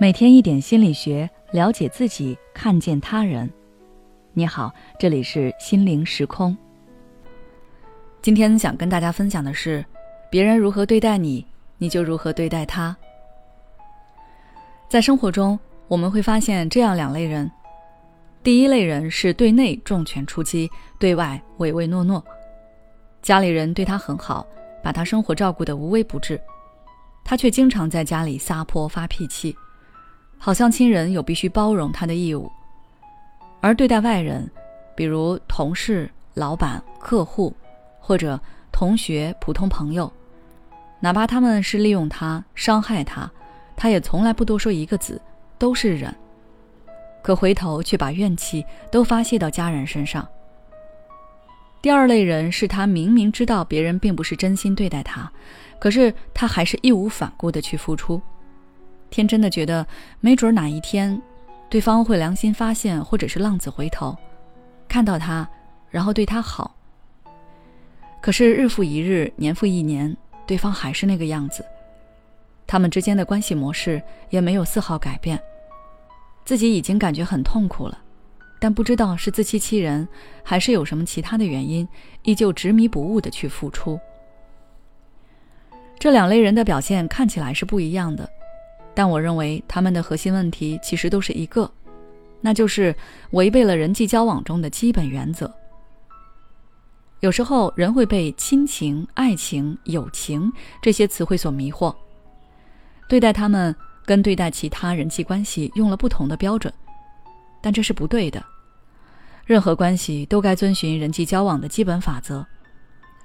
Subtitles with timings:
[0.00, 3.50] 每天一点心理学，了解自己，看见他人。
[4.32, 6.56] 你好，这里是心灵时空。
[8.22, 9.84] 今天想跟大家分享的是，
[10.30, 11.44] 别人如何对待你，
[11.78, 12.96] 你就如何对待他。
[14.88, 17.50] 在生活中，我们会发现这样两类人：
[18.40, 20.70] 第一类人是对内重拳出击，
[21.00, 22.24] 对外唯唯诺诺，
[23.20, 24.46] 家里人对他很好，
[24.80, 26.40] 把他生活照顾得无微不至，
[27.24, 29.56] 他却经常在家里撒泼发脾气。
[30.38, 32.50] 好像亲人有必须包容他的义务，
[33.60, 34.48] 而对待外人，
[34.96, 37.54] 比如同事、老板、客户，
[37.98, 38.40] 或者
[38.72, 40.10] 同学、普通朋友，
[41.00, 43.30] 哪怕他们是利用他、伤害他，
[43.76, 45.20] 他也从来不多说一个字，
[45.58, 46.14] 都是忍。
[47.20, 50.26] 可回头却把怨气都发泄到家人身上。
[51.82, 55.30] 第二类人是他明明知道别人并不是真心对待他，
[55.78, 58.22] 可是他还是义无反顾的去付出。
[59.10, 59.86] 天真的觉得，
[60.20, 61.20] 没准哪一天，
[61.68, 64.16] 对方会良心发现，或者是浪子回头，
[64.88, 65.48] 看到他，
[65.90, 66.74] 然后对他好。
[68.20, 71.64] 可是日复一日，年复一年，对方还是那个样子，
[72.66, 75.40] 他们之间的关系模式也没有丝毫改变。
[76.44, 77.98] 自己已经感觉很痛苦了，
[78.58, 80.08] 但不知道是自欺欺人，
[80.42, 81.86] 还是有什么其他的原因，
[82.22, 84.00] 依旧执迷不悟的去付出。
[85.98, 88.28] 这两类人的表现看起来是不一样的。
[88.98, 91.70] 但我认为他们的核心问题其实都是一个，
[92.40, 92.92] 那就是
[93.30, 95.48] 违背了人际交往中的基本原则。
[97.20, 101.94] 有时候人会被亲情、爱情、友情这些词汇所迷惑，
[103.08, 103.72] 对待他们
[104.04, 106.74] 跟对待其他人际关系用了不同的标准，
[107.62, 108.44] 但这是不对的。
[109.46, 112.44] 任何关系都该遵循人际交往的基本法则，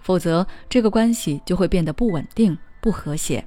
[0.03, 3.43] 否则这个关系就会变得不稳定、不和谐。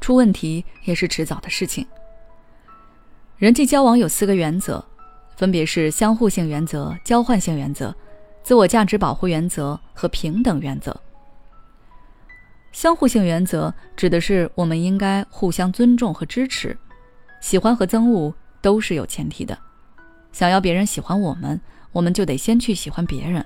[0.00, 1.86] 出问题也是迟早的事情。
[3.36, 4.84] 人际交往有四个原则，
[5.36, 7.94] 分别是相互性原则、交换性原则、
[8.42, 10.98] 自我价值保护原则和平等原则。
[12.72, 16.76] 相互性原则指的是我们应该互相尊重和支持，
[17.40, 19.56] 喜欢和憎恶都是有前提的。
[20.32, 21.60] 想要别人喜欢我们，
[21.92, 23.44] 我们就得先去喜欢别人。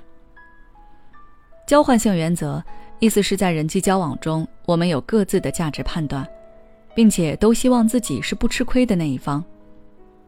[1.66, 2.64] 交换性原则
[2.98, 6.26] 意思是在人际交往中，我们有各自的价值判断。
[6.94, 9.44] 并且都希望自己是不吃亏的那一方，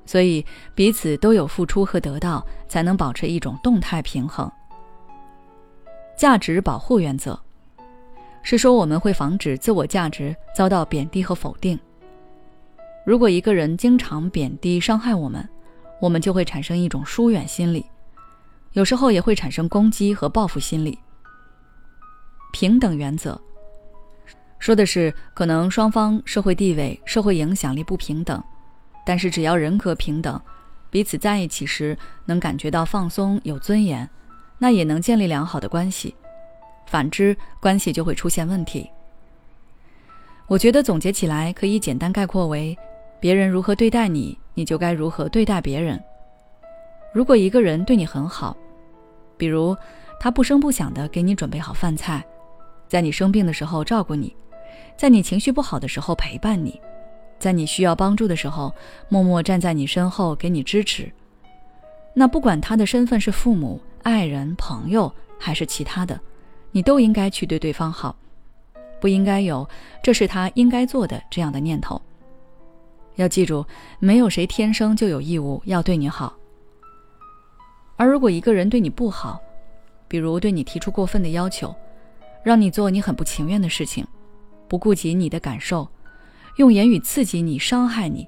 [0.07, 0.45] 所以
[0.75, 4.51] 彼此都有付出和得到，才能保持一种动态平衡。
[6.17, 7.39] 价值保护原则
[8.43, 11.79] 是说我们会防止自我价值遭到贬低和否定。
[13.05, 15.49] 如果一个人经常贬低伤害我们，
[16.01, 17.85] 我们就会产生一种疏远心理，
[18.73, 20.99] 有时候也会产生攻击和报复心理。
[22.53, 23.41] 平等原则。
[24.61, 28.41] 说的是可能双方社会地位、社会影响力不平等，
[29.05, 30.41] 但是只要人格平等，
[30.91, 34.09] 彼此在一起时能感觉到放松、有尊严，
[34.59, 36.15] 那也能建立良好的关系。
[36.87, 38.89] 反之，关系就会出现问题。
[40.47, 42.77] 我觉得总结起来可以简单概括为：
[43.19, 45.99] 别人如何对待你，你就该如何对待别人。
[47.15, 48.55] 如果一个人对你很好，
[49.39, 49.75] 比如
[50.19, 52.23] 他不声不响地给你准备好饭菜，
[52.89, 54.37] 在你生病的时候照顾你。
[54.97, 56.81] 在你情绪不好的时候陪伴你，
[57.39, 58.75] 在你需要帮助的时候
[59.09, 61.11] 默默站在你身后给你支持。
[62.13, 66.21] 那不管他的身份是父母、爱人、朋友还是其他的，
[66.71, 68.15] 你都应该去对对方好，
[69.01, 69.69] 不应该有
[70.03, 72.01] 这是他应该做的这样的念头。
[73.17, 73.65] 要记住，
[73.99, 76.35] 没有谁天生就有义务要对你好。
[77.97, 79.41] 而如果一个人对你不好，
[80.09, 81.75] 比如对你提出过分的要求，
[82.43, 84.07] 让你做你很不情愿的事情。
[84.71, 85.89] 不顾及你的感受，
[86.59, 88.25] 用言语刺激你、伤害你，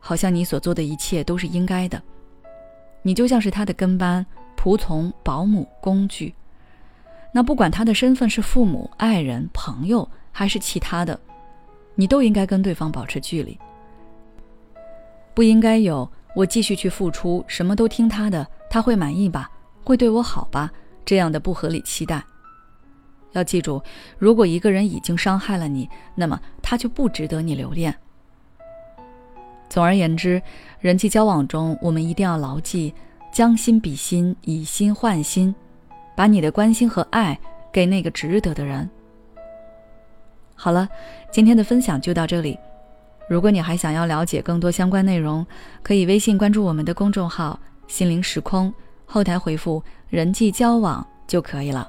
[0.00, 2.02] 好像你所做的一切都是应该的。
[3.02, 4.26] 你就像是他的跟班、
[4.56, 6.34] 仆从、保姆、工具。
[7.32, 11.18] 那不管他的身份是父母、爱人、朋友还是其他的，
[11.94, 13.56] 你都应该跟对方保持距离。
[15.34, 19.48] 不应该有我继续去付出，什么都听他的，他会满意吧？
[19.84, 20.68] 会对我好吧？
[21.04, 22.20] 这样的不合理期待。
[23.32, 23.82] 要记住，
[24.18, 27.94] 如果一个人已经伤害了你，那么他就不值得你留恋。
[29.68, 30.42] 总而言之，
[30.80, 32.92] 人际交往中，我们一定要牢记
[33.32, 35.54] “将心比心，以心换心”，
[36.16, 37.38] 把你的关心和爱
[37.72, 38.90] 给那个值得的人。
[40.56, 40.88] 好了，
[41.30, 42.58] 今天的分享就到这里。
[43.28, 45.46] 如果你还想要了解更多相关内容，
[45.84, 47.56] 可以微信关注我们的公众号
[47.86, 48.74] “心灵时空”，
[49.06, 49.80] 后台回复
[50.10, 51.88] “人际交往”就可以了。